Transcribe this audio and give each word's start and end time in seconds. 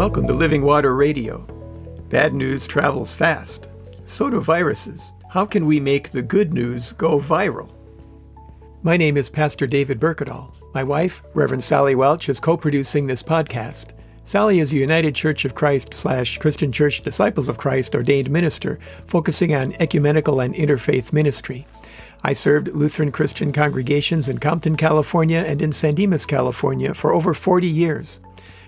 Welcome 0.00 0.26
to 0.28 0.32
Living 0.32 0.62
Water 0.62 0.94
Radio. 0.94 1.40
Bad 2.08 2.32
news 2.32 2.66
travels 2.66 3.12
fast. 3.12 3.68
So 4.06 4.30
do 4.30 4.40
viruses. 4.40 5.12
How 5.28 5.44
can 5.44 5.66
we 5.66 5.78
make 5.78 6.08
the 6.08 6.22
good 6.22 6.54
news 6.54 6.92
go 6.94 7.20
viral? 7.20 7.70
My 8.82 8.96
name 8.96 9.18
is 9.18 9.28
Pastor 9.28 9.66
David 9.66 10.00
Berkedal. 10.00 10.54
My 10.72 10.82
wife, 10.82 11.22
Reverend 11.34 11.62
Sally 11.62 11.94
Welch, 11.94 12.30
is 12.30 12.40
co-producing 12.40 13.06
this 13.06 13.22
podcast. 13.22 13.88
Sally 14.24 14.60
is 14.60 14.72
a 14.72 14.76
United 14.76 15.14
Church 15.14 15.44
of 15.44 15.54
Christ 15.54 15.92
slash 15.92 16.38
Christian 16.38 16.72
Church 16.72 17.02
Disciples 17.02 17.50
of 17.50 17.58
Christ 17.58 17.94
ordained 17.94 18.30
minister, 18.30 18.78
focusing 19.06 19.54
on 19.54 19.74
ecumenical 19.80 20.40
and 20.40 20.54
interfaith 20.54 21.12
ministry. 21.12 21.66
I 22.24 22.32
served 22.32 22.68
Lutheran 22.68 23.12
Christian 23.12 23.52
congregations 23.52 24.30
in 24.30 24.38
Compton, 24.38 24.76
California 24.76 25.44
and 25.46 25.60
in 25.60 25.72
San 25.72 25.94
Dimas, 25.94 26.24
California 26.24 26.94
for 26.94 27.12
over 27.12 27.34
40 27.34 27.66
years. 27.66 28.22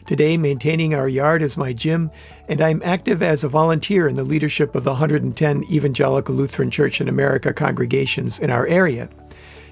Today, 0.07 0.37
maintaining 0.37 0.95
our 0.95 1.09
yard 1.09 1.43
is 1.43 1.57
my 1.57 1.73
gym, 1.73 2.11
and 2.49 2.61
I'm 2.61 2.83
active 2.85 3.23
as 3.23 3.45
a 3.45 3.49
volunteer 3.49 4.09
in 4.09 4.17
the 4.17 4.25
leadership 4.25 4.75
of 4.75 4.83
the 4.83 4.91
110 4.91 5.65
Evangelical 5.71 6.35
Lutheran 6.35 6.73
Church 6.73 7.01
in 7.01 7.09
America 7.09 7.53
congregations 7.53 8.41
in 8.41 8.51
our 8.51 8.67
area. 8.67 9.09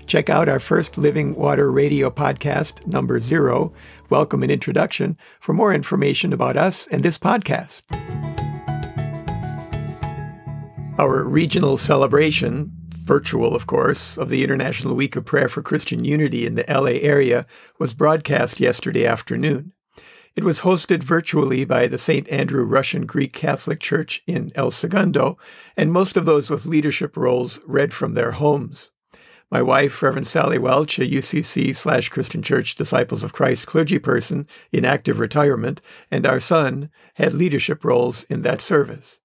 Check 0.07 0.31
out 0.31 0.49
our 0.49 0.61
first 0.61 0.97
Living 0.97 1.35
Water 1.35 1.73
Radio 1.73 2.11
podcast, 2.11 2.87
number 2.87 3.19
zero, 3.19 3.73
Welcome 4.09 4.45
and 4.45 4.53
Introduction, 4.53 5.17
for 5.41 5.53
more 5.53 5.75
information 5.75 6.33
about 6.33 6.57
us 6.57 6.87
and 6.87 7.03
this 7.03 7.19
podcast. 7.19 7.83
Our 10.97 11.25
regional 11.25 11.77
celebration, 11.77 12.71
virtual 12.91 13.57
of 13.57 13.67
course, 13.67 14.17
of 14.17 14.29
the 14.29 14.45
International 14.45 14.95
Week 14.95 15.17
of 15.17 15.25
Prayer 15.25 15.49
for 15.49 15.61
Christian 15.61 16.05
Unity 16.05 16.47
in 16.47 16.55
the 16.55 16.65
LA 16.69 17.01
area 17.03 17.47
was 17.81 17.95
broadcast 17.95 18.61
yesterday 18.61 19.07
afternoon. 19.07 19.73
It 20.37 20.45
was 20.45 20.61
hosted 20.61 21.03
virtually 21.03 21.65
by 21.65 21.89
the 21.89 21.99
St. 21.99 22.29
Andrew 22.29 22.63
Russian 22.65 23.05
Greek 23.05 23.33
Catholic 23.33 23.81
Church 23.81 24.23
in 24.29 24.53
El 24.55 24.71
Segundo, 24.71 25.37
and 25.77 25.93
most 25.93 26.17
of 26.17 26.25
those 26.25 26.49
with 26.49 26.67
leadership 26.67 27.17
roles 27.17 27.59
read 27.67 27.93
from 27.93 28.15
their 28.15 28.31
homes. 28.33 28.93
My 29.51 29.61
wife, 29.61 30.01
Reverend 30.01 30.29
Sally 30.29 30.57
Welch, 30.57 31.01
a 31.01 31.03
UCC 31.03 31.75
slash 31.75 32.11
Christian 32.11 32.43
Church 32.43 32.77
Disciples 32.77 33.25
of 33.25 33.33
Christ 33.33 33.67
clergy 33.67 33.99
person 33.99 34.47
in 34.71 34.85
active 34.85 35.19
retirement, 35.19 35.81
and 36.13 36.25
our 36.25 36.39
son 36.39 36.91
had 37.15 37.35
leadership 37.35 37.85
roles 37.85 38.23
in 38.25 38.43
that 38.43 38.61
service. 38.61 39.21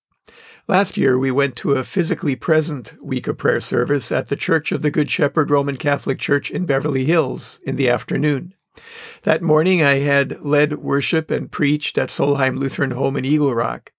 Last 0.67 0.97
year, 0.97 1.19
we 1.19 1.29
went 1.29 1.55
to 1.57 1.73
a 1.73 1.83
physically 1.83 2.35
present 2.35 2.95
week 3.03 3.27
of 3.27 3.37
prayer 3.37 3.59
service 3.59 4.11
at 4.11 4.29
the 4.29 4.35
Church 4.35 4.71
of 4.71 4.81
the 4.81 4.89
Good 4.89 5.11
Shepherd 5.11 5.51
Roman 5.51 5.77
Catholic 5.77 6.17
Church 6.17 6.49
in 6.49 6.65
Beverly 6.65 7.05
Hills 7.05 7.61
in 7.63 7.75
the 7.75 7.87
afternoon. 7.87 8.54
That 9.23 9.41
morning, 9.41 9.83
I 9.83 9.99
had 9.99 10.43
led 10.43 10.77
worship 10.77 11.31
and 11.31 11.51
preached 11.51 11.97
at 11.97 12.09
Solheim 12.09 12.57
Lutheran 12.57 12.91
Home 12.91 13.17
in 13.17 13.25
Eagle 13.25 13.53
Rock. 13.53 13.91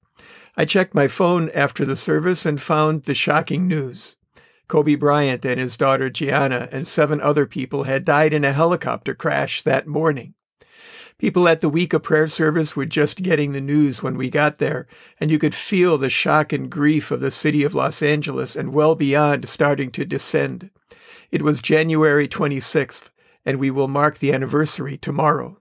I 0.57 0.65
checked 0.65 0.95
my 0.95 1.09
phone 1.09 1.51
after 1.55 1.85
the 1.85 1.97
service 1.97 2.47
and 2.47 2.61
found 2.61 3.05
the 3.05 3.15
shocking 3.15 3.67
news. 3.67 4.17
Kobe 4.69 4.95
Bryant 4.95 5.45
and 5.45 5.61
his 5.61 5.77
daughter 5.77 6.11
Gianna 6.11 6.69
and 6.73 6.87
seven 6.87 7.21
other 7.21 7.47
people 7.47 7.85
had 7.85 8.05
died 8.05 8.33
in 8.33 8.45
a 8.45 8.53
helicopter 8.53 9.15
crash 9.15 9.63
that 9.63 9.87
morning. 9.87 10.35
People 11.19 11.49
at 11.49 11.63
the 11.63 11.69
week 11.71 11.95
of 11.95 12.03
prayer 12.03 12.29
service 12.29 12.77
were 12.77 12.85
just 12.85 13.23
getting 13.23 13.53
the 13.53 13.61
news 13.61 14.03
when 14.03 14.19
we 14.19 14.29
got 14.29 14.59
there, 14.59 14.87
and 15.19 15.31
you 15.31 15.39
could 15.39 15.55
feel 15.55 15.97
the 15.97 16.11
shock 16.11 16.53
and 16.53 16.71
grief 16.71 17.11
of 17.11 17.21
the 17.21 17.31
city 17.31 17.63
of 17.63 17.75
Los 17.75 18.03
Angeles 18.03 18.55
and 18.55 18.75
well 18.75 18.95
beyond 18.95 19.49
starting 19.49 19.91
to 19.93 20.05
descend. 20.05 20.71
It 21.31 21.41
was 21.41 21.61
January 21.61 22.29
26th, 22.29 23.09
and 23.47 23.61
we 23.61 23.71
will 23.71 23.89
mark 23.89 24.19
the 24.19 24.33
anniversary 24.33 24.99
tomorrow. 24.99 25.59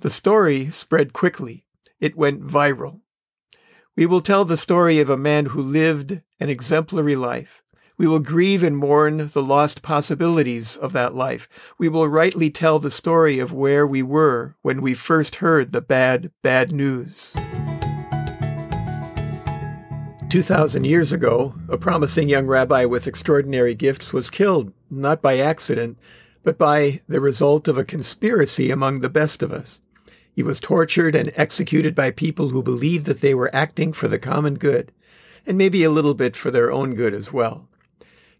The 0.00 0.10
story 0.10 0.70
spread 0.70 1.12
quickly. 1.12 1.66
It 2.00 2.16
went 2.16 2.42
viral. 2.42 3.00
We 3.94 4.06
will 4.06 4.22
tell 4.22 4.44
the 4.44 4.56
story 4.56 4.98
of 4.98 5.08
a 5.08 5.16
man 5.16 5.46
who 5.46 5.62
lived 5.62 6.22
an 6.40 6.48
exemplary 6.48 7.14
life. 7.14 7.62
We 7.98 8.06
will 8.06 8.18
grieve 8.18 8.62
and 8.62 8.76
mourn 8.76 9.28
the 9.28 9.42
lost 9.42 9.80
possibilities 9.80 10.76
of 10.76 10.92
that 10.92 11.14
life. 11.14 11.48
We 11.78 11.88
will 11.88 12.08
rightly 12.08 12.50
tell 12.50 12.78
the 12.78 12.90
story 12.90 13.38
of 13.38 13.52
where 13.52 13.86
we 13.86 14.02
were 14.02 14.54
when 14.60 14.82
we 14.82 14.92
first 14.92 15.36
heard 15.36 15.72
the 15.72 15.80
bad, 15.80 16.30
bad 16.42 16.72
news. 16.72 17.32
2,000 20.28 20.84
years 20.84 21.12
ago, 21.12 21.54
a 21.70 21.78
promising 21.78 22.28
young 22.28 22.46
rabbi 22.46 22.84
with 22.84 23.06
extraordinary 23.06 23.74
gifts 23.74 24.12
was 24.12 24.28
killed, 24.28 24.72
not 24.90 25.22
by 25.22 25.38
accident, 25.38 25.96
but 26.46 26.56
by 26.56 27.00
the 27.08 27.20
result 27.20 27.66
of 27.66 27.76
a 27.76 27.82
conspiracy 27.82 28.70
among 28.70 29.00
the 29.00 29.08
best 29.08 29.42
of 29.42 29.50
us. 29.50 29.80
He 30.32 30.44
was 30.44 30.60
tortured 30.60 31.16
and 31.16 31.32
executed 31.34 31.92
by 31.92 32.12
people 32.12 32.50
who 32.50 32.62
believed 32.62 33.04
that 33.06 33.20
they 33.20 33.34
were 33.34 33.52
acting 33.52 33.92
for 33.92 34.06
the 34.06 34.20
common 34.20 34.54
good, 34.54 34.92
and 35.44 35.58
maybe 35.58 35.82
a 35.82 35.90
little 35.90 36.14
bit 36.14 36.36
for 36.36 36.52
their 36.52 36.70
own 36.70 36.94
good 36.94 37.14
as 37.14 37.32
well. 37.32 37.68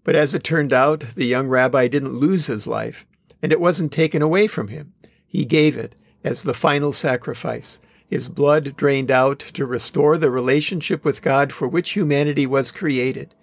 But 0.04 0.14
as 0.14 0.36
it 0.36 0.44
turned 0.44 0.72
out, 0.72 1.00
the 1.16 1.26
young 1.26 1.48
rabbi 1.48 1.88
didn't 1.88 2.20
lose 2.20 2.46
his 2.46 2.68
life, 2.68 3.04
and 3.42 3.50
it 3.50 3.58
wasn't 3.58 3.90
taken 3.90 4.22
away 4.22 4.46
from 4.46 4.68
him. 4.68 4.92
He 5.26 5.44
gave 5.44 5.76
it 5.76 5.96
as 6.22 6.44
the 6.44 6.54
final 6.54 6.92
sacrifice, 6.92 7.80
his 8.08 8.28
blood 8.28 8.76
drained 8.76 9.10
out 9.10 9.40
to 9.54 9.66
restore 9.66 10.16
the 10.16 10.30
relationship 10.30 11.04
with 11.04 11.22
God 11.22 11.52
for 11.52 11.66
which 11.66 11.94
humanity 11.94 12.46
was 12.46 12.70
created, 12.70 13.34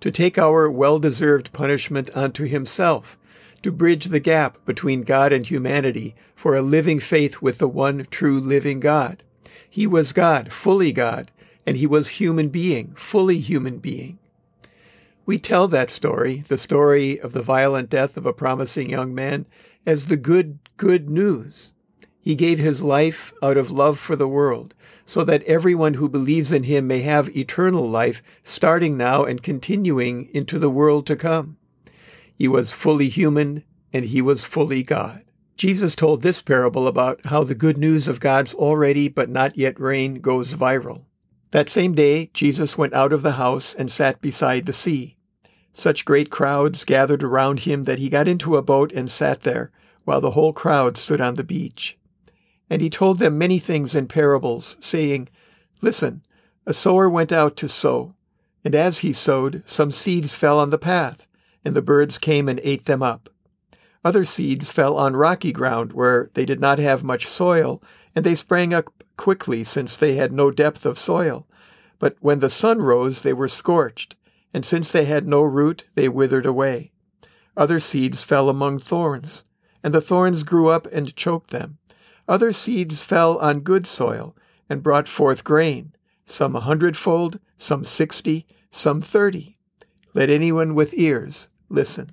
to 0.00 0.10
take 0.10 0.38
our 0.38 0.68
well 0.68 0.98
deserved 0.98 1.52
punishment 1.52 2.10
unto 2.16 2.46
himself 2.46 3.16
to 3.62 3.72
bridge 3.72 4.06
the 4.06 4.20
gap 4.20 4.64
between 4.64 5.02
God 5.02 5.32
and 5.32 5.46
humanity 5.46 6.14
for 6.34 6.54
a 6.54 6.62
living 6.62 7.00
faith 7.00 7.42
with 7.42 7.58
the 7.58 7.68
one 7.68 8.06
true 8.10 8.40
living 8.40 8.80
God. 8.80 9.24
He 9.68 9.86
was 9.86 10.12
God, 10.12 10.52
fully 10.52 10.92
God, 10.92 11.30
and 11.66 11.76
he 11.76 11.86
was 11.86 12.08
human 12.08 12.48
being, 12.48 12.94
fully 12.94 13.38
human 13.38 13.78
being. 13.78 14.18
We 15.26 15.38
tell 15.38 15.68
that 15.68 15.90
story, 15.90 16.44
the 16.48 16.56
story 16.56 17.20
of 17.20 17.34
the 17.34 17.42
violent 17.42 17.90
death 17.90 18.16
of 18.16 18.24
a 18.24 18.32
promising 18.32 18.88
young 18.88 19.14
man, 19.14 19.44
as 19.84 20.06
the 20.06 20.16
good, 20.16 20.58
good 20.78 21.10
news. 21.10 21.74
He 22.20 22.34
gave 22.34 22.58
his 22.58 22.82
life 22.82 23.32
out 23.42 23.56
of 23.56 23.70
love 23.70 23.98
for 23.98 24.16
the 24.16 24.28
world, 24.28 24.74
so 25.04 25.24
that 25.24 25.42
everyone 25.44 25.94
who 25.94 26.08
believes 26.08 26.52
in 26.52 26.64
him 26.64 26.86
may 26.86 27.00
have 27.00 27.36
eternal 27.36 27.88
life 27.88 28.22
starting 28.42 28.96
now 28.96 29.24
and 29.24 29.42
continuing 29.42 30.28
into 30.32 30.58
the 30.58 30.70
world 30.70 31.06
to 31.06 31.16
come. 31.16 31.56
He 32.38 32.46
was 32.46 32.70
fully 32.70 33.08
human 33.08 33.64
and 33.92 34.04
he 34.04 34.22
was 34.22 34.44
fully 34.44 34.84
God. 34.84 35.24
Jesus 35.56 35.96
told 35.96 36.22
this 36.22 36.40
parable 36.40 36.86
about 36.86 37.26
how 37.26 37.42
the 37.42 37.56
good 37.56 37.76
news 37.76 38.06
of 38.06 38.20
God's 38.20 38.54
already 38.54 39.08
but 39.08 39.28
not 39.28 39.58
yet 39.58 39.80
reign 39.80 40.20
goes 40.20 40.54
viral. 40.54 41.02
That 41.50 41.68
same 41.68 41.94
day, 41.94 42.30
Jesus 42.32 42.78
went 42.78 42.94
out 42.94 43.12
of 43.12 43.22
the 43.22 43.32
house 43.32 43.74
and 43.74 43.90
sat 43.90 44.20
beside 44.20 44.66
the 44.66 44.72
sea. 44.72 45.16
Such 45.72 46.04
great 46.04 46.30
crowds 46.30 46.84
gathered 46.84 47.24
around 47.24 47.60
him 47.60 47.84
that 47.84 47.98
he 47.98 48.08
got 48.08 48.28
into 48.28 48.56
a 48.56 48.62
boat 48.62 48.92
and 48.92 49.10
sat 49.10 49.40
there, 49.40 49.72
while 50.04 50.20
the 50.20 50.32
whole 50.32 50.52
crowd 50.52 50.96
stood 50.96 51.20
on 51.20 51.34
the 51.34 51.42
beach. 51.42 51.98
And 52.70 52.80
he 52.80 52.90
told 52.90 53.18
them 53.18 53.36
many 53.36 53.58
things 53.58 53.96
in 53.96 54.06
parables, 54.06 54.76
saying, 54.78 55.28
Listen, 55.80 56.22
a 56.66 56.72
sower 56.72 57.08
went 57.08 57.32
out 57.32 57.56
to 57.56 57.68
sow, 57.68 58.14
and 58.62 58.74
as 58.74 58.98
he 58.98 59.12
sowed, 59.12 59.62
some 59.64 59.90
seeds 59.90 60.34
fell 60.34 60.60
on 60.60 60.70
the 60.70 60.78
path 60.78 61.27
and 61.64 61.74
the 61.74 61.82
birds 61.82 62.18
came 62.18 62.48
and 62.48 62.60
ate 62.62 62.84
them 62.84 63.02
up. 63.02 63.28
Other 64.04 64.24
seeds 64.24 64.70
fell 64.70 64.96
on 64.96 65.16
rocky 65.16 65.52
ground 65.52 65.92
where 65.92 66.30
they 66.34 66.44
did 66.44 66.60
not 66.60 66.78
have 66.78 67.02
much 67.02 67.26
soil, 67.26 67.82
and 68.14 68.24
they 68.24 68.34
sprang 68.34 68.72
up 68.72 69.04
quickly 69.16 69.64
since 69.64 69.96
they 69.96 70.14
had 70.16 70.32
no 70.32 70.50
depth 70.50 70.86
of 70.86 70.98
soil. 70.98 71.46
But 71.98 72.16
when 72.20 72.38
the 72.38 72.50
sun 72.50 72.80
rose, 72.80 73.22
they 73.22 73.32
were 73.32 73.48
scorched, 73.48 74.14
and 74.54 74.64
since 74.64 74.90
they 74.90 75.04
had 75.04 75.26
no 75.26 75.42
root, 75.42 75.84
they 75.94 76.08
withered 76.08 76.46
away. 76.46 76.92
Other 77.56 77.80
seeds 77.80 78.22
fell 78.22 78.48
among 78.48 78.78
thorns, 78.78 79.44
and 79.82 79.92
the 79.92 80.00
thorns 80.00 80.44
grew 80.44 80.68
up 80.68 80.86
and 80.92 81.14
choked 81.16 81.50
them. 81.50 81.78
Other 82.28 82.52
seeds 82.52 83.02
fell 83.02 83.36
on 83.38 83.60
good 83.60 83.86
soil 83.86 84.36
and 84.70 84.82
brought 84.82 85.08
forth 85.08 85.44
grain, 85.44 85.92
some 86.24 86.54
a 86.54 86.60
hundredfold, 86.60 87.40
some 87.56 87.84
sixty, 87.84 88.46
some 88.70 89.02
thirty. 89.02 89.57
Let 90.18 90.30
anyone 90.30 90.74
with 90.74 90.98
ears 90.98 91.48
listen. 91.68 92.12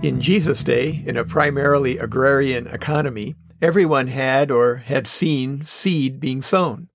In 0.00 0.20
Jesus' 0.20 0.62
day, 0.62 1.02
in 1.04 1.16
a 1.16 1.24
primarily 1.24 1.98
agrarian 1.98 2.68
economy, 2.68 3.34
everyone 3.60 4.06
had 4.06 4.52
or 4.52 4.76
had 4.76 5.08
seen 5.08 5.62
seed 5.62 6.20
being 6.20 6.40
sown. 6.40 6.86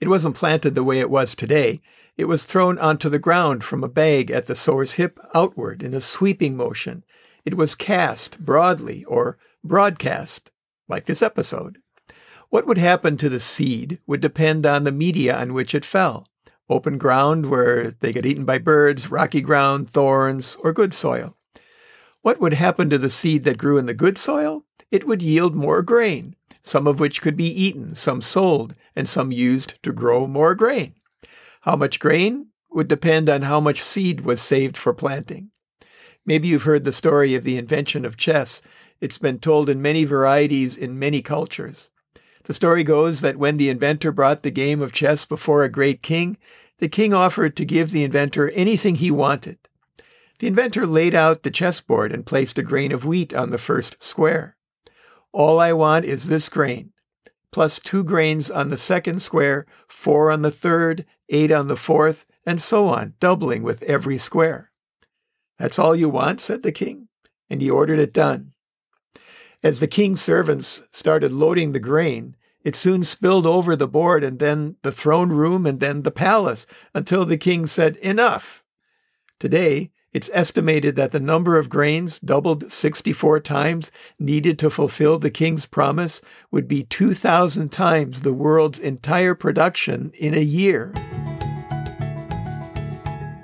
It 0.00 0.08
wasn't 0.08 0.34
planted 0.34 0.74
the 0.74 0.82
way 0.82 0.98
it 0.98 1.08
was 1.08 1.36
today. 1.36 1.80
It 2.16 2.24
was 2.24 2.44
thrown 2.44 2.80
onto 2.80 3.08
the 3.08 3.20
ground 3.20 3.62
from 3.62 3.84
a 3.84 3.88
bag 3.88 4.32
at 4.32 4.46
the 4.46 4.56
sower's 4.56 4.94
hip 4.94 5.20
outward 5.36 5.84
in 5.84 5.94
a 5.94 6.00
sweeping 6.00 6.56
motion. 6.56 7.04
It 7.44 7.56
was 7.56 7.76
cast 7.76 8.44
broadly 8.44 9.04
or 9.04 9.38
broadcast, 9.62 10.50
like 10.88 11.04
this 11.04 11.22
episode. 11.22 11.78
What 12.50 12.66
would 12.66 12.78
happen 12.78 13.16
to 13.18 13.28
the 13.28 13.38
seed 13.38 14.00
would 14.04 14.20
depend 14.20 14.66
on 14.66 14.82
the 14.82 14.90
media 14.90 15.38
on 15.38 15.54
which 15.54 15.76
it 15.76 15.84
fell 15.84 16.26
open 16.68 16.98
ground 16.98 17.50
where 17.50 17.90
they 17.90 18.12
get 18.12 18.26
eaten 18.26 18.44
by 18.44 18.58
birds, 18.58 19.10
rocky 19.10 19.40
ground, 19.40 19.90
thorns, 19.90 20.56
or 20.60 20.72
good 20.72 20.94
soil. 20.94 21.36
What 22.22 22.40
would 22.40 22.54
happen 22.54 22.88
to 22.90 22.98
the 22.98 23.10
seed 23.10 23.44
that 23.44 23.58
grew 23.58 23.76
in 23.76 23.86
the 23.86 23.94
good 23.94 24.16
soil? 24.16 24.64
It 24.90 25.06
would 25.06 25.22
yield 25.22 25.54
more 25.54 25.82
grain. 25.82 26.36
some 26.64 26.86
of 26.86 26.98
which 26.98 27.20
could 27.20 27.36
be 27.36 27.62
eaten, 27.62 27.94
some 27.94 28.22
sold, 28.22 28.74
and 28.96 29.06
some 29.08 29.30
used 29.30 29.80
to 29.82 29.92
grow 29.92 30.26
more 30.26 30.54
grain. 30.54 30.94
How 31.60 31.76
much 31.76 32.00
grain 32.00 32.48
would 32.70 32.88
depend 32.88 33.28
on 33.28 33.42
how 33.42 33.60
much 33.60 33.82
seed 33.82 34.22
was 34.22 34.40
saved 34.40 34.76
for 34.76 34.94
planting. 34.94 35.50
Maybe 36.26 36.48
you've 36.48 36.64
heard 36.64 36.84
the 36.84 36.92
story 36.92 37.34
of 37.34 37.44
the 37.44 37.58
invention 37.58 38.04
of 38.04 38.16
chess. 38.16 38.62
It's 39.00 39.18
been 39.18 39.38
told 39.38 39.68
in 39.68 39.82
many 39.82 40.04
varieties 40.04 40.76
in 40.76 40.98
many 40.98 41.20
cultures. 41.20 41.90
The 42.44 42.54
story 42.54 42.84
goes 42.84 43.20
that 43.20 43.38
when 43.38 43.56
the 43.56 43.68
inventor 43.68 44.12
brought 44.12 44.42
the 44.42 44.50
game 44.50 44.80
of 44.80 44.92
chess 44.92 45.24
before 45.24 45.64
a 45.64 45.68
great 45.68 46.02
king, 46.02 46.36
the 46.78 46.88
king 46.88 47.14
offered 47.14 47.56
to 47.56 47.64
give 47.64 47.90
the 47.90 48.04
inventor 48.04 48.50
anything 48.50 48.96
he 48.96 49.10
wanted. 49.10 49.58
The 50.38 50.46
inventor 50.46 50.86
laid 50.86 51.14
out 51.14 51.42
the 51.42 51.50
chessboard 51.50 52.12
and 52.12 52.26
placed 52.26 52.58
a 52.58 52.62
grain 52.62 52.92
of 52.92 53.04
wheat 53.04 53.32
on 53.32 53.50
the 53.50 53.58
first 53.58 54.02
square. 54.02 54.56
All 55.32 55.58
I 55.58 55.72
want 55.72 56.04
is 56.04 56.28
this 56.28 56.48
grain, 56.48 56.92
plus 57.50 57.78
two 57.78 58.04
grains 58.04 58.50
on 58.50 58.68
the 58.68 58.76
second 58.76 59.22
square, 59.22 59.66
four 59.88 60.30
on 60.30 60.42
the 60.42 60.50
third, 60.50 61.06
eight 61.28 61.50
on 61.50 61.68
the 61.68 61.76
fourth, 61.76 62.26
and 62.44 62.60
so 62.60 62.88
on, 62.88 63.14
doubling 63.20 63.62
with 63.62 63.82
every 63.84 64.18
square. 64.18 64.70
That's 65.58 65.78
all 65.78 65.96
you 65.96 66.08
want, 66.08 66.40
said 66.40 66.62
the 66.62 66.72
king, 66.72 67.08
and 67.48 67.62
he 67.62 67.70
ordered 67.70 68.00
it 68.00 68.12
done. 68.12 68.53
As 69.64 69.80
the 69.80 69.88
king's 69.88 70.20
servants 70.20 70.82
started 70.90 71.32
loading 71.32 71.72
the 71.72 71.80
grain, 71.80 72.36
it 72.64 72.76
soon 72.76 73.02
spilled 73.02 73.46
over 73.46 73.74
the 73.74 73.88
board 73.88 74.22
and 74.22 74.38
then 74.38 74.76
the 74.82 74.92
throne 74.92 75.30
room 75.30 75.64
and 75.64 75.80
then 75.80 76.02
the 76.02 76.10
palace 76.10 76.66
until 76.92 77.24
the 77.24 77.38
king 77.38 77.64
said, 77.64 77.96
Enough. 77.96 78.62
Today, 79.40 79.90
it's 80.12 80.28
estimated 80.34 80.96
that 80.96 81.12
the 81.12 81.18
number 81.18 81.56
of 81.56 81.70
grains, 81.70 82.20
doubled 82.20 82.70
64 82.70 83.40
times, 83.40 83.90
needed 84.18 84.58
to 84.58 84.68
fulfill 84.68 85.18
the 85.18 85.30
king's 85.30 85.64
promise 85.64 86.20
would 86.50 86.68
be 86.68 86.84
2,000 86.84 87.72
times 87.72 88.20
the 88.20 88.34
world's 88.34 88.78
entire 88.78 89.34
production 89.34 90.12
in 90.20 90.34
a 90.34 90.40
year. 90.40 90.92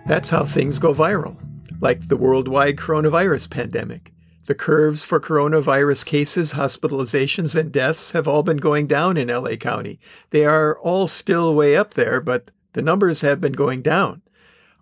That's 0.06 0.28
how 0.28 0.44
things 0.44 0.78
go 0.78 0.92
viral, 0.92 1.38
like 1.80 2.08
the 2.08 2.18
worldwide 2.18 2.76
coronavirus 2.76 3.48
pandemic. 3.48 4.12
The 4.50 4.56
curves 4.56 5.04
for 5.04 5.20
coronavirus 5.20 6.04
cases, 6.04 6.54
hospitalizations, 6.54 7.54
and 7.54 7.70
deaths 7.70 8.10
have 8.10 8.26
all 8.26 8.42
been 8.42 8.56
going 8.56 8.88
down 8.88 9.16
in 9.16 9.28
LA 9.28 9.54
County. 9.54 10.00
They 10.30 10.44
are 10.44 10.76
all 10.80 11.06
still 11.06 11.54
way 11.54 11.76
up 11.76 11.94
there, 11.94 12.20
but 12.20 12.50
the 12.72 12.82
numbers 12.82 13.20
have 13.20 13.40
been 13.40 13.52
going 13.52 13.80
down. 13.80 14.22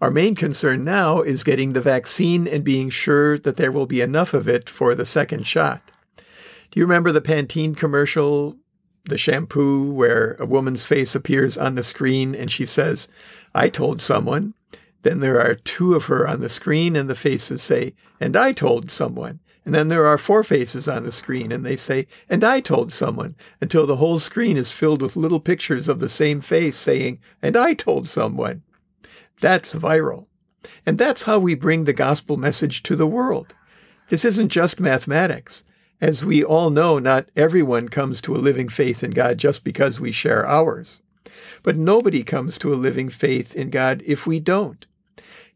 Our 0.01 0.11
main 0.11 0.35
concern 0.35 0.85
now 0.85 1.21
is 1.21 1.45
getting 1.45 1.75
the 1.75 1.83
vaccine 1.83 2.49
and 2.49 2.65
being 2.65 2.89
sure 2.89 3.39
that 3.41 3.59
there 3.59 3.71
will 3.71 3.85
be 3.85 4.01
enough 4.01 4.33
of 4.33 4.49
it 4.49 4.71
for 4.71 4.95
the 4.95 5.05
second 5.05 5.47
shot. 5.47 5.83
Do 6.71 6.81
you 6.81 6.87
remember 6.87 7.13
the 7.13 7.21
Pantene 7.21 7.77
commercial, 7.77 8.57
the 9.05 9.19
shampoo, 9.19 9.93
where 9.93 10.35
a 10.41 10.47
woman's 10.47 10.87
face 10.87 11.15
appears 11.15 11.59
on 11.59 11.75
the 11.75 11.83
screen 11.83 12.35
and 12.35 12.51
she 12.51 12.65
says, 12.65 13.11
I 13.55 13.69
told 13.69 14.01
someone? 14.01 14.55
Then 15.03 15.21
there 15.21 15.43
are 15.43 15.57
two 15.57 15.95
of 15.95 16.07
her 16.07 16.27
on 16.27 16.41
the 16.41 16.49
screen 16.49 16.97
and 16.97 17.11
the 17.11 17.15
faces 17.15 17.63
say, 17.63 17.93
and 18.19 18.35
I 18.35 18.53
told 18.53 18.91
someone. 18.91 19.41
And 19.69 19.75
then 19.75 19.89
there 19.89 20.07
are 20.07 20.17
four 20.17 20.43
faces 20.45 20.89
on 20.89 21.03
the 21.03 21.13
screen, 21.13 21.53
and 21.53 21.63
they 21.63 21.77
say, 21.77 22.07
And 22.31 22.43
I 22.43 22.61
told 22.61 22.91
someone, 22.91 23.37
until 23.61 23.87
the 23.87 23.97
whole 23.97 24.19
screen 24.19 24.57
is 24.57 24.71
filled 24.71 25.03
with 25.03 25.15
little 25.15 25.41
pictures 25.41 25.91
of 25.91 26.01
the 26.01 26.09
same 26.09 26.41
face 26.41 26.75
saying, 26.75 27.19
And 27.43 27.55
I 27.55 27.75
told 27.75 28.09
someone. 28.09 28.63
That's 29.43 29.75
viral. 29.75 30.25
And 30.87 30.97
that's 30.97 31.25
how 31.25 31.39
we 31.39 31.55
bring 31.55 31.85
the 31.85 31.93
gospel 31.93 32.39
message 32.39 32.83
to 32.85 32.97
the 32.97 33.07
world. 33.07 33.55
This 34.09 34.25
isn't 34.25 34.49
just 34.49 34.81
mathematics. 34.81 35.65
As 36.01 36.25
we 36.25 36.43
all 36.43 36.71
know, 36.71 36.99
not 36.99 37.29
everyone 37.37 37.91
comes 37.91 38.23
to 38.23 38.35
a 38.35 38.39
living 38.39 38.71
faith 38.71 39.05
in 39.05 39.11
God 39.11 39.37
just 39.37 39.65
because 39.65 40.01
we 40.01 40.13
share 40.13 40.47
ours. 40.47 41.03
But 41.63 41.77
nobody 41.77 42.23
comes 42.23 42.57
to 42.61 42.73
a 42.73 42.75
living 42.75 43.11
faith 43.11 43.55
in 43.55 43.69
God 43.69 44.03
if 44.07 44.27
we 44.27 44.41
don't. 44.41 44.87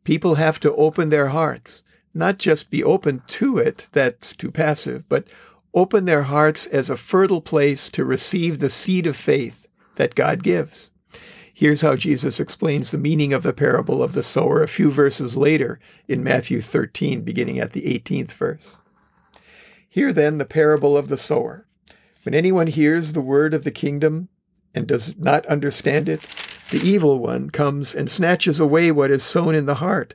People 0.05 0.35
have 0.35 0.61
to 0.61 0.75
open 0.75 1.09
their 1.09 1.29
hearts 1.29 1.83
not 2.15 2.39
just 2.39 2.71
be 2.71 2.85
open 2.85 3.23
to 3.27 3.59
it, 3.59 3.89
that's 3.93 4.37
too 4.37 4.51
passive, 4.51 5.09
but 5.09 5.27
open 5.75 6.05
their 6.05 6.25
hearts 6.25 6.67
as 6.67 6.91
a 6.91 6.97
fertile 6.97 7.41
place 7.41 7.89
to 7.91 8.05
receive 8.05 8.59
the 8.59 8.71
seed 8.71 9.07
of 9.07 9.17
faith 9.17 9.67
that 9.97 10.15
God 10.15 10.43
gives. 10.43 10.93
Here's 11.55 11.83
how 11.83 11.97
Jesus 11.97 12.41
explains 12.41 12.91
the 12.91 12.99
meaning 12.99 13.33
of 13.33 13.43
the 13.43 13.53
parable 13.53 14.03
of 14.03 14.13
the 14.13 14.23
sower 14.23 14.63
a 14.63 14.69
few 14.69 14.91
verses 14.91 15.37
later 15.37 15.79
in 16.09 16.25
Matthew 16.25 16.61
13, 16.61 17.23
beginning 17.23 17.59
at 17.59 17.73
the 17.73 17.83
18th 17.83 18.33
verse. 18.33 18.81
Hear 19.89 20.13
then 20.13 20.39
the 20.39 20.45
parable 20.45 20.97
of 20.97 21.09
the 21.09 21.19
sower. 21.19 21.67
When 22.25 22.35
anyone 22.35 22.69
hears 22.69 23.13
the 23.13 23.21
word 23.21 23.53
of 23.53 23.65
the 23.65 23.71
kingdom 23.71 24.29
and 24.75 24.87
does 24.87 25.17
not 25.19 25.45
understand 25.47 26.09
it, 26.09 26.23
the 26.71 26.81
evil 26.83 27.19
one 27.19 27.51
comes 27.51 27.95
and 27.95 28.11
snatches 28.11 28.59
away 28.59 28.91
what 28.91 29.11
is 29.11 29.23
sown 29.23 29.55
in 29.55 29.67
the 29.67 29.77
heart. 29.77 30.15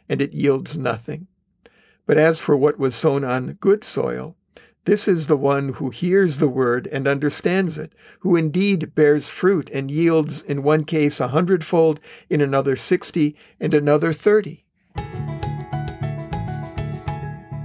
and 0.11 0.21
it 0.21 0.33
yields 0.33 0.77
nothing. 0.77 1.25
But 2.05 2.17
as 2.17 2.37
for 2.37 2.57
what 2.57 2.77
was 2.77 2.93
sown 2.93 3.23
on 3.23 3.53
good 3.61 3.85
soil, 3.85 4.35
this 4.83 5.07
is 5.07 5.27
the 5.27 5.37
one 5.37 5.69
who 5.69 5.89
hears 5.89 6.37
the 6.37 6.49
word 6.49 6.85
and 6.87 7.07
understands 7.07 7.77
it, 7.77 7.93
who 8.19 8.35
indeed 8.35 8.93
bears 8.93 9.29
fruit 9.29 9.69
and 9.69 9.89
yields 9.89 10.41
in 10.41 10.63
one 10.63 10.83
case 10.83 11.21
a 11.21 11.29
hundredfold, 11.29 12.01
in 12.29 12.41
another 12.41 12.75
sixty, 12.75 13.37
and 13.57 13.73
another 13.73 14.11
thirty. 14.11 14.65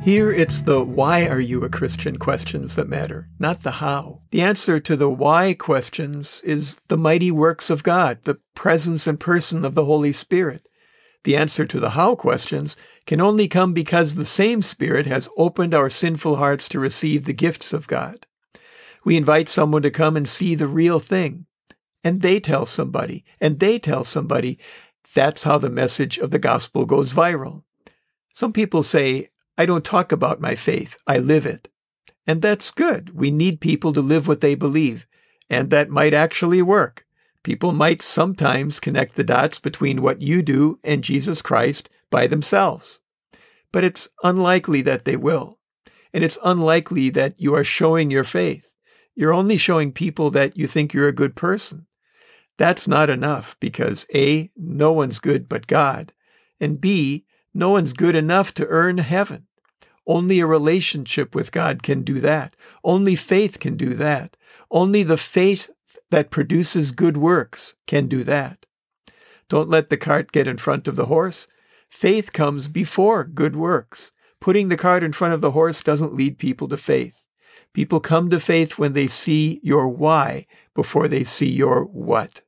Here 0.04 0.30
it's 0.30 0.62
the 0.62 0.84
why 0.84 1.26
are 1.26 1.40
you 1.40 1.64
a 1.64 1.68
Christian 1.68 2.16
questions 2.16 2.76
that 2.76 2.88
matter, 2.88 3.28
not 3.40 3.64
the 3.64 3.72
how. 3.72 4.20
The 4.30 4.42
answer 4.42 4.78
to 4.78 4.94
the 4.94 5.10
why 5.10 5.52
questions 5.54 6.44
is 6.44 6.78
the 6.86 6.96
mighty 6.96 7.32
works 7.32 7.70
of 7.70 7.82
God, 7.82 8.20
the 8.22 8.38
presence 8.54 9.08
and 9.08 9.18
person 9.18 9.64
of 9.64 9.74
the 9.74 9.86
Holy 9.86 10.12
Spirit. 10.12 10.68
The 11.26 11.36
answer 11.36 11.66
to 11.66 11.80
the 11.80 11.90
how 11.90 12.14
questions 12.14 12.76
can 13.04 13.20
only 13.20 13.48
come 13.48 13.72
because 13.72 14.14
the 14.14 14.24
same 14.24 14.62
Spirit 14.62 15.06
has 15.06 15.28
opened 15.36 15.74
our 15.74 15.90
sinful 15.90 16.36
hearts 16.36 16.68
to 16.68 16.78
receive 16.78 17.24
the 17.24 17.32
gifts 17.32 17.72
of 17.72 17.88
God. 17.88 18.28
We 19.04 19.16
invite 19.16 19.48
someone 19.48 19.82
to 19.82 19.90
come 19.90 20.16
and 20.16 20.28
see 20.28 20.54
the 20.54 20.68
real 20.68 21.00
thing, 21.00 21.46
and 22.04 22.22
they 22.22 22.38
tell 22.38 22.64
somebody, 22.64 23.24
and 23.40 23.58
they 23.58 23.80
tell 23.80 24.04
somebody. 24.04 24.60
That's 25.16 25.42
how 25.42 25.58
the 25.58 25.68
message 25.68 26.16
of 26.16 26.30
the 26.30 26.38
gospel 26.38 26.84
goes 26.84 27.12
viral. 27.12 27.64
Some 28.32 28.52
people 28.52 28.84
say, 28.84 29.30
I 29.58 29.66
don't 29.66 29.84
talk 29.84 30.12
about 30.12 30.40
my 30.40 30.54
faith, 30.54 30.96
I 31.08 31.18
live 31.18 31.44
it. 31.44 31.66
And 32.24 32.40
that's 32.40 32.70
good. 32.70 33.16
We 33.16 33.32
need 33.32 33.60
people 33.60 33.92
to 33.94 34.00
live 34.00 34.28
what 34.28 34.42
they 34.42 34.54
believe, 34.54 35.08
and 35.50 35.70
that 35.70 35.90
might 35.90 36.14
actually 36.14 36.62
work. 36.62 37.04
People 37.46 37.70
might 37.70 38.02
sometimes 38.02 38.80
connect 38.80 39.14
the 39.14 39.22
dots 39.22 39.60
between 39.60 40.02
what 40.02 40.20
you 40.20 40.42
do 40.42 40.80
and 40.82 41.04
Jesus 41.04 41.42
Christ 41.42 41.88
by 42.10 42.26
themselves. 42.26 43.00
But 43.70 43.84
it's 43.84 44.08
unlikely 44.24 44.82
that 44.82 45.04
they 45.04 45.14
will. 45.14 45.60
And 46.12 46.24
it's 46.24 46.40
unlikely 46.42 47.08
that 47.10 47.40
you 47.40 47.54
are 47.54 47.62
showing 47.62 48.10
your 48.10 48.24
faith. 48.24 48.72
You're 49.14 49.32
only 49.32 49.58
showing 49.58 49.92
people 49.92 50.28
that 50.32 50.56
you 50.56 50.66
think 50.66 50.92
you're 50.92 51.06
a 51.06 51.12
good 51.12 51.36
person. 51.36 51.86
That's 52.58 52.88
not 52.88 53.08
enough 53.08 53.56
because 53.60 54.06
A, 54.12 54.50
no 54.56 54.90
one's 54.90 55.20
good 55.20 55.48
but 55.48 55.68
God, 55.68 56.12
and 56.58 56.80
B, 56.80 57.26
no 57.54 57.70
one's 57.70 57.92
good 57.92 58.16
enough 58.16 58.54
to 58.54 58.66
earn 58.66 58.98
heaven. 58.98 59.46
Only 60.04 60.40
a 60.40 60.46
relationship 60.46 61.32
with 61.32 61.52
God 61.52 61.84
can 61.84 62.02
do 62.02 62.18
that. 62.18 62.56
Only 62.82 63.14
faith 63.14 63.60
can 63.60 63.76
do 63.76 63.94
that. 63.94 64.36
Only 64.68 65.04
the 65.04 65.16
faith 65.16 65.70
that 66.10 66.30
produces 66.30 66.92
good 66.92 67.16
works 67.16 67.74
can 67.86 68.06
do 68.06 68.22
that. 68.24 68.66
Don't 69.48 69.70
let 69.70 69.90
the 69.90 69.96
cart 69.96 70.32
get 70.32 70.48
in 70.48 70.58
front 70.58 70.88
of 70.88 70.96
the 70.96 71.06
horse. 71.06 71.48
Faith 71.88 72.32
comes 72.32 72.68
before 72.68 73.24
good 73.24 73.56
works. 73.56 74.12
Putting 74.40 74.68
the 74.68 74.76
cart 74.76 75.02
in 75.02 75.12
front 75.12 75.34
of 75.34 75.40
the 75.40 75.52
horse 75.52 75.82
doesn't 75.82 76.14
lead 76.14 76.38
people 76.38 76.68
to 76.68 76.76
faith. 76.76 77.24
People 77.72 78.00
come 78.00 78.30
to 78.30 78.40
faith 78.40 78.78
when 78.78 78.92
they 78.92 79.06
see 79.06 79.60
your 79.62 79.88
why 79.88 80.46
before 80.74 81.08
they 81.08 81.24
see 81.24 81.48
your 81.48 81.84
what. 81.84 82.42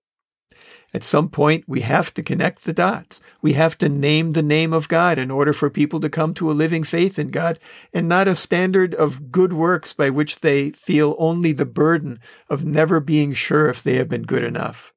At 0.95 1.05
some 1.05 1.29
point, 1.29 1.65
we 1.67 1.83
have 1.83 2.15
to 2.15 2.23
connect 2.23 2.65
the 2.65 2.73
dots. 2.73 3.21
We 3.43 3.53
have 3.53 3.77
to 3.79 3.91
name 3.91 4.31
the 4.31 4.43
name 4.43 4.73
of 4.73 4.89
God 4.89 5.19
in 5.19 5.31
order 5.31 5.53
for 5.53 5.69
people 5.69 6.01
to 6.01 6.09
come 6.09 6.33
to 6.35 6.51
a 6.51 6.53
living 6.53 6.83
faith 6.83 7.19
in 7.19 7.29
God 7.29 7.59
and 7.93 8.09
not 8.09 8.27
a 8.27 8.35
standard 8.35 8.95
of 8.95 9.31
good 9.31 9.53
works 9.53 9.93
by 9.93 10.09
which 10.09 10.41
they 10.41 10.71
feel 10.71 11.15
only 11.19 11.53
the 11.53 11.67
burden 11.67 12.21
of 12.49 12.65
never 12.65 13.01
being 13.01 13.35
sure 13.35 13.69
if 13.69 13.83
they 13.83 13.97
have 13.97 14.09
been 14.09 14.23
good 14.23 14.43
enough. 14.43 14.95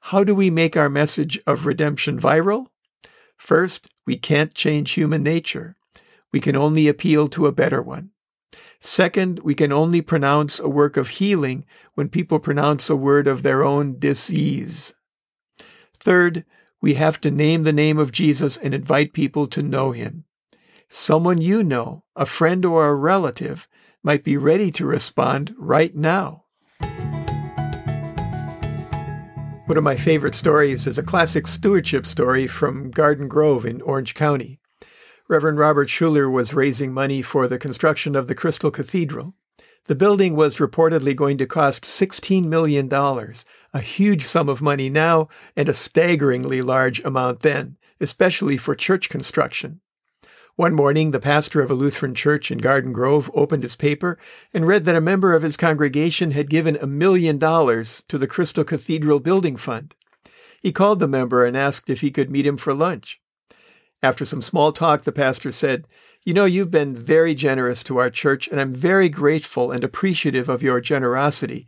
How 0.00 0.24
do 0.24 0.34
we 0.34 0.50
make 0.50 0.76
our 0.76 0.90
message 0.90 1.40
of 1.46 1.64
redemption 1.64 2.20
viral? 2.20 2.66
First, 3.38 3.88
we 4.06 4.16
can't 4.16 4.52
change 4.52 4.92
human 4.92 5.22
nature. 5.22 5.76
We 6.32 6.40
can 6.40 6.54
only 6.54 6.86
appeal 6.86 7.28
to 7.30 7.46
a 7.46 7.52
better 7.52 7.80
one. 7.80 8.10
Second, 8.80 9.40
we 9.40 9.54
can 9.54 9.72
only 9.72 10.02
pronounce 10.02 10.60
a 10.60 10.68
work 10.68 10.96
of 10.96 11.08
healing 11.08 11.64
when 11.94 12.08
people 12.08 12.38
pronounce 12.38 12.90
a 12.90 12.96
word 12.96 13.26
of 13.26 13.42
their 13.42 13.64
own 13.64 13.98
disease. 13.98 14.94
Third, 16.00 16.44
we 16.80 16.94
have 16.94 17.20
to 17.22 17.30
name 17.30 17.64
the 17.64 17.72
name 17.72 17.98
of 17.98 18.12
Jesus 18.12 18.56
and 18.56 18.72
invite 18.72 19.12
people 19.12 19.46
to 19.48 19.62
know 19.62 19.92
him. 19.92 20.24
Someone 20.88 21.40
you 21.40 21.62
know, 21.62 22.04
a 22.16 22.24
friend 22.24 22.64
or 22.64 22.86
a 22.88 22.94
relative, 22.94 23.68
might 24.02 24.24
be 24.24 24.36
ready 24.36 24.70
to 24.72 24.86
respond 24.86 25.54
right 25.58 25.94
now. 25.94 26.44
One 29.66 29.76
of 29.76 29.84
my 29.84 29.96
favorite 29.96 30.34
stories 30.34 30.86
is 30.86 30.96
a 30.96 31.02
classic 31.02 31.46
stewardship 31.46 32.06
story 32.06 32.46
from 32.46 32.90
Garden 32.90 33.28
Grove 33.28 33.66
in 33.66 33.82
Orange 33.82 34.14
County. 34.14 34.60
Reverend 35.28 35.58
Robert 35.58 35.88
Schuller 35.88 36.32
was 36.32 36.54
raising 36.54 36.94
money 36.94 37.20
for 37.20 37.46
the 37.46 37.58
construction 37.58 38.16
of 38.16 38.28
the 38.28 38.34
Crystal 38.34 38.70
Cathedral. 38.70 39.34
The 39.88 39.94
building 39.94 40.36
was 40.36 40.56
reportedly 40.56 41.16
going 41.16 41.38
to 41.38 41.46
cost 41.46 41.84
$16 41.84 42.44
million, 42.44 42.92
a 42.92 43.80
huge 43.80 44.26
sum 44.26 44.50
of 44.50 44.60
money 44.60 44.90
now 44.90 45.28
and 45.56 45.66
a 45.66 45.72
staggeringly 45.72 46.60
large 46.60 47.02
amount 47.04 47.40
then, 47.40 47.78
especially 47.98 48.58
for 48.58 48.74
church 48.74 49.08
construction. 49.08 49.80
One 50.56 50.74
morning, 50.74 51.12
the 51.12 51.20
pastor 51.20 51.62
of 51.62 51.70
a 51.70 51.74
Lutheran 51.74 52.14
church 52.14 52.50
in 52.50 52.58
Garden 52.58 52.92
Grove 52.92 53.30
opened 53.32 53.62
his 53.62 53.76
paper 53.76 54.18
and 54.52 54.66
read 54.66 54.84
that 54.84 54.96
a 54.96 55.00
member 55.00 55.32
of 55.32 55.42
his 55.42 55.56
congregation 55.56 56.32
had 56.32 56.50
given 56.50 56.76
a 56.76 56.86
million 56.86 57.38
dollars 57.38 58.02
to 58.08 58.18
the 58.18 58.26
Crystal 58.26 58.64
Cathedral 58.64 59.20
Building 59.20 59.56
Fund. 59.56 59.94
He 60.60 60.70
called 60.70 60.98
the 60.98 61.08
member 61.08 61.46
and 61.46 61.56
asked 61.56 61.88
if 61.88 62.02
he 62.02 62.10
could 62.10 62.30
meet 62.30 62.46
him 62.46 62.58
for 62.58 62.74
lunch. 62.74 63.22
After 64.02 64.26
some 64.26 64.42
small 64.42 64.70
talk, 64.70 65.04
the 65.04 65.12
pastor 65.12 65.50
said, 65.50 65.86
You 66.24 66.34
know, 66.34 66.44
you've 66.44 66.70
been 66.70 66.96
very 66.96 67.34
generous 67.34 67.82
to 67.84 67.98
our 67.98 68.10
church, 68.10 68.48
and 68.48 68.60
I'm 68.60 68.72
very 68.72 69.08
grateful 69.08 69.70
and 69.70 69.82
appreciative 69.82 70.48
of 70.48 70.62
your 70.62 70.80
generosity. 70.80 71.66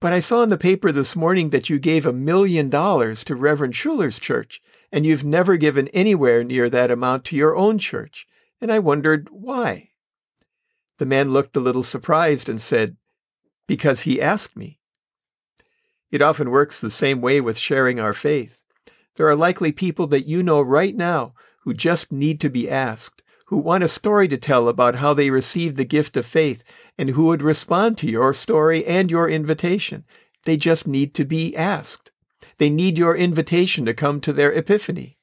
But 0.00 0.12
I 0.12 0.20
saw 0.20 0.42
in 0.42 0.50
the 0.50 0.58
paper 0.58 0.92
this 0.92 1.16
morning 1.16 1.50
that 1.50 1.70
you 1.70 1.78
gave 1.78 2.04
a 2.04 2.12
million 2.12 2.68
dollars 2.68 3.24
to 3.24 3.36
Reverend 3.36 3.74
Schuller's 3.74 4.18
church, 4.18 4.60
and 4.92 5.06
you've 5.06 5.24
never 5.24 5.56
given 5.56 5.88
anywhere 5.88 6.44
near 6.44 6.68
that 6.70 6.90
amount 6.90 7.24
to 7.26 7.36
your 7.36 7.56
own 7.56 7.78
church. 7.78 8.26
And 8.60 8.72
I 8.72 8.78
wondered 8.78 9.28
why. 9.30 9.90
The 10.98 11.06
man 11.06 11.30
looked 11.30 11.56
a 11.56 11.60
little 11.60 11.82
surprised 11.82 12.48
and 12.48 12.60
said, 12.60 12.96
Because 13.66 14.02
he 14.02 14.20
asked 14.20 14.56
me. 14.56 14.78
It 16.10 16.22
often 16.22 16.50
works 16.50 16.80
the 16.80 16.90
same 16.90 17.20
way 17.20 17.40
with 17.40 17.58
sharing 17.58 17.98
our 17.98 18.12
faith. 18.12 18.60
There 19.16 19.26
are 19.26 19.34
likely 19.34 19.72
people 19.72 20.06
that 20.08 20.26
you 20.26 20.42
know 20.42 20.60
right 20.60 20.94
now 20.94 21.34
who 21.62 21.74
just 21.74 22.12
need 22.12 22.40
to 22.42 22.48
be 22.48 22.70
asked, 22.70 23.22
who 23.46 23.56
want 23.58 23.84
a 23.84 23.88
story 23.88 24.28
to 24.28 24.36
tell 24.36 24.68
about 24.68 24.96
how 24.96 25.14
they 25.14 25.30
received 25.30 25.76
the 25.76 25.84
gift 25.84 26.16
of 26.16 26.26
faith 26.26 26.64
and 26.96 27.10
who 27.10 27.26
would 27.26 27.42
respond 27.42 27.98
to 27.98 28.10
your 28.10 28.32
story 28.32 28.84
and 28.86 29.10
your 29.10 29.28
invitation. 29.28 30.04
They 30.44 30.56
just 30.56 30.86
need 30.86 31.14
to 31.14 31.24
be 31.24 31.56
asked. 31.56 32.10
They 32.58 32.70
need 32.70 32.98
your 32.98 33.16
invitation 33.16 33.84
to 33.86 33.94
come 33.94 34.20
to 34.20 34.32
their 34.32 34.52
epiphany. 34.52 35.18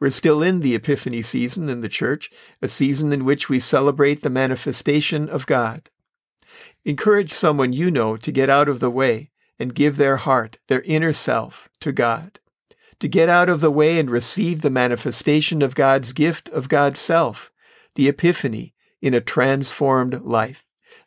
We're 0.00 0.10
still 0.10 0.42
in 0.42 0.60
the 0.60 0.74
epiphany 0.74 1.22
season 1.22 1.68
in 1.68 1.80
the 1.80 1.88
church, 1.88 2.30
a 2.60 2.68
season 2.68 3.12
in 3.12 3.24
which 3.24 3.48
we 3.48 3.60
celebrate 3.60 4.22
the 4.22 4.30
manifestation 4.30 5.28
of 5.28 5.46
God. 5.46 5.90
Encourage 6.84 7.32
someone 7.32 7.72
you 7.72 7.90
know 7.90 8.16
to 8.16 8.32
get 8.32 8.50
out 8.50 8.68
of 8.68 8.80
the 8.80 8.90
way 8.90 9.30
and 9.58 9.74
give 9.74 9.96
their 9.96 10.16
heart, 10.16 10.58
their 10.66 10.82
inner 10.82 11.12
self, 11.12 11.68
to 11.80 11.92
God. 11.92 12.40
To 13.02 13.08
get 13.08 13.28
out 13.28 13.48
of 13.48 13.60
the 13.60 13.70
way 13.72 13.98
and 13.98 14.08
receive 14.08 14.60
the 14.60 14.70
manifestation 14.70 15.60
of 15.60 15.74
God's 15.74 16.12
gift 16.12 16.48
of 16.50 16.68
God's 16.68 17.00
self, 17.00 17.50
the 17.96 18.06
epiphany, 18.06 18.74
in 19.00 19.12
a 19.12 19.20
transformed 19.20 20.22
life. 20.22 20.64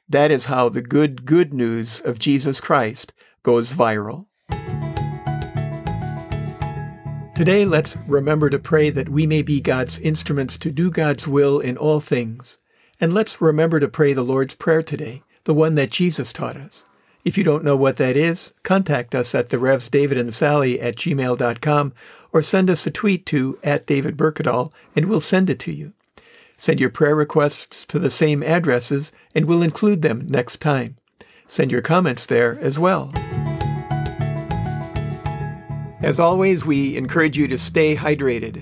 That 0.10 0.30
is 0.30 0.44
how 0.48 0.68
the 0.68 0.82
good, 0.82 1.24
good 1.24 1.54
news 1.54 2.02
of 2.02 2.20
Jesus 2.20 2.60
Christ 2.60 3.14
goes 3.44 3.72
viral. 3.72 4.26
Today, 7.34 7.64
let's 7.64 7.96
remember 8.08 8.50
to 8.50 8.60
pray 8.60 8.90
that 8.90 9.08
we 9.08 9.26
may 9.26 9.42
be 9.42 9.62
God's 9.62 9.98
instruments 10.00 10.58
to 10.58 10.72
do 10.72 10.92
God's 10.92 11.30
will 11.30 11.62
in 11.62 11.78
all 11.78 12.02
things. 12.02 12.60
And 13.00 13.14
let's 13.14 13.40
remember 13.40 13.80
to 13.80 13.88
pray 13.88 14.12
the 14.12 14.22
Lord's 14.22 14.54
Prayer 14.54 14.84
today, 14.84 15.24
the 15.46 15.54
one 15.54 15.76
that 15.76 15.92
Jesus 15.92 16.34
taught 16.34 16.58
us. 16.58 16.86
If 17.26 17.40
you 17.40 17.44
don't 17.44 17.64
know 17.64 17.76
what 17.76 17.98
that 17.98 18.16
is, 18.16 18.54
contact 18.62 19.16
us 19.16 19.34
at 19.34 19.50
the 19.50 19.58
Revs 19.58 19.90
David 19.90 20.16
and 20.16 20.32
Sally 20.32 20.80
at 20.80 20.96
gmail.com 20.96 21.94
or 22.32 22.42
send 22.44 22.70
us 22.70 22.86
a 22.86 22.92
tweet 22.92 23.26
to 23.26 23.58
at 23.64 23.88
David 23.88 24.22
and 24.96 25.06
we'll 25.06 25.20
send 25.20 25.50
it 25.50 25.60
to 25.62 25.72
you. 25.72 25.94
Send 26.56 26.80
your 26.80 26.92
prayer 26.92 27.16
requests 27.16 27.84
to 27.88 27.98
the 27.98 28.12
same 28.12 28.44
addresses 28.44 29.12
and 29.34 29.46
we'll 29.46 29.64
include 29.64 30.04
them 30.04 30.28
next 30.30 30.62
time. 30.62 30.98
Send 31.48 31.72
your 31.72 31.82
comments 31.82 32.28
there 32.28 32.60
as 32.60 32.78
well. 32.78 33.12
As 36.02 36.20
always, 36.20 36.64
we 36.64 36.96
encourage 36.96 37.40
you 37.40 37.48
to 37.48 37.58
stay 37.58 37.96
hydrated. 37.96 38.62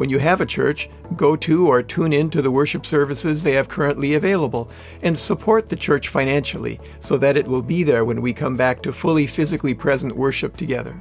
When 0.00 0.08
you 0.08 0.18
have 0.18 0.40
a 0.40 0.46
church, 0.46 0.88
go 1.14 1.36
to 1.36 1.68
or 1.68 1.82
tune 1.82 2.14
in 2.14 2.30
to 2.30 2.40
the 2.40 2.50
worship 2.50 2.86
services 2.86 3.42
they 3.42 3.52
have 3.52 3.68
currently 3.68 4.14
available 4.14 4.70
and 5.02 5.16
support 5.16 5.68
the 5.68 5.76
church 5.76 6.08
financially 6.08 6.80
so 7.00 7.18
that 7.18 7.36
it 7.36 7.46
will 7.46 7.60
be 7.60 7.82
there 7.82 8.06
when 8.06 8.22
we 8.22 8.32
come 8.32 8.56
back 8.56 8.80
to 8.80 8.94
fully 8.94 9.26
physically 9.26 9.74
present 9.74 10.16
worship 10.16 10.56
together. 10.56 10.98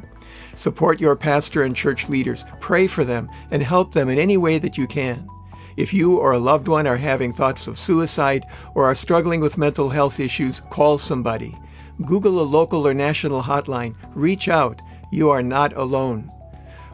Support 0.58 1.00
your 1.00 1.16
pastor 1.16 1.64
and 1.64 1.74
church 1.74 2.10
leaders, 2.10 2.44
pray 2.60 2.88
for 2.88 3.06
them, 3.06 3.30
and 3.52 3.64
help 3.64 3.94
them 3.94 4.10
in 4.10 4.20
any 4.20 4.36
way 4.36 4.58
that 4.58 4.78
you 4.78 4.86
can. 4.86 5.30
If 5.78 5.94
you 5.94 6.18
or 6.18 6.34
a 6.34 6.38
loved 6.38 6.68
one 6.68 6.86
are 6.86 6.98
having 6.98 7.32
thoughts 7.32 7.68
of 7.68 7.80
suicide 7.80 8.46
or 8.76 8.84
are 8.84 8.96
struggling 8.96 9.40
with 9.40 9.58
mental 9.58 9.88
health 9.88 10.20
issues, 10.20 10.60
call 10.60 10.98
somebody. 10.98 11.58
Google 12.06 12.42
a 12.42 12.44
local 12.44 12.86
or 12.86 12.94
national 12.94 13.44
hotline. 13.44 13.96
Reach 14.14 14.50
out. 14.50 14.82
You 15.10 15.30
are 15.30 15.42
not 15.42 15.72
alone. 15.78 16.30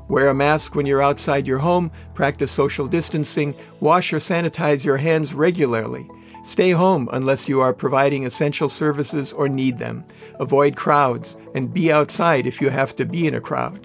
Wear 0.08 0.30
a 0.30 0.36
mask 0.36 0.76
when 0.76 0.86
you're 0.86 1.02
outside 1.02 1.48
your 1.48 1.60
home, 1.60 1.92
practice 2.14 2.52
social 2.52 2.88
distancing, 2.88 3.56
wash 3.80 4.14
or 4.14 4.18
sanitize 4.18 4.86
your 4.86 4.98
hands 4.98 5.34
regularly. 5.34 6.08
Stay 6.46 6.72
home 6.72 7.10
unless 7.12 7.50
you 7.50 7.60
are 7.60 7.74
providing 7.74 8.26
essential 8.26 8.70
services 8.70 9.34
or 9.34 9.50
need 9.50 9.80
them. 9.80 10.06
Avoid 10.40 10.76
crowds 10.76 11.38
and 11.56 11.74
be 11.74 11.92
outside 11.92 12.46
if 12.46 12.62
you 12.62 12.70
have 12.70 12.96
to 12.98 13.06
be 13.06 13.26
in 13.26 13.34
a 13.34 13.42
crowd. 13.42 13.84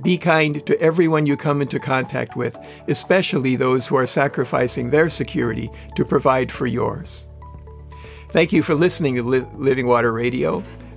Be 0.00 0.16
kind 0.16 0.64
to 0.66 0.80
everyone 0.80 1.26
you 1.26 1.36
come 1.36 1.60
into 1.60 1.80
contact 1.80 2.36
with, 2.36 2.56
especially 2.86 3.56
those 3.56 3.88
who 3.88 3.96
are 3.96 4.06
sacrificing 4.06 4.90
their 4.90 5.08
security 5.08 5.68
to 5.96 6.04
provide 6.04 6.52
for 6.52 6.66
yours. 6.68 7.26
Thank 8.30 8.52
you 8.52 8.62
for 8.62 8.76
listening 8.76 9.16
to 9.16 9.22
Living 9.24 9.88
Water 9.88 10.12
Radio. 10.12 10.62